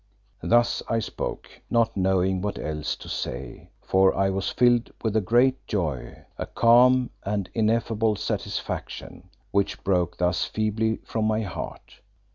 [0.41, 5.21] Thus I spoke, not knowing what else to say, for I was filled with a
[5.21, 11.99] great joy, a calm and ineffable satisfaction, which broke thus feebly from my heart.